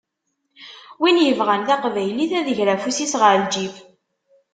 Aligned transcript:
Win 1.01 1.21
yebɣan 1.21 1.61
taqbaylit 1.67 2.31
ad 2.39 2.47
iger 2.51 2.69
afus-is 2.75 3.13
ɣer 3.21 3.33
lǧib. 3.43 3.73